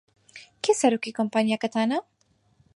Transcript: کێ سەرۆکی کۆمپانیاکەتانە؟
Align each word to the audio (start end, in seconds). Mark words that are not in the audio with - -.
کێ 0.63 0.73
سەرۆکی 0.79 1.15
کۆمپانیاکەتانە؟ 1.17 1.99